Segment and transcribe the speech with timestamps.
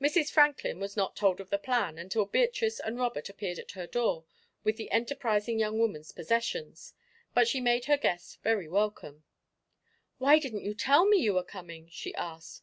[0.00, 0.30] Mrs.
[0.30, 4.24] Franklin was not told of the plan until Beatrice and Robert appeared at her door
[4.62, 6.94] with the enterprising young woman's possessions,
[7.34, 9.24] but she made her guest very welcome.
[10.18, 12.62] "Why didn't you tell me you were coming?" she asked.